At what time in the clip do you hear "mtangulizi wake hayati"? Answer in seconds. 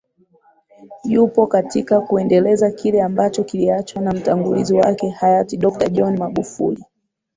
4.13-5.57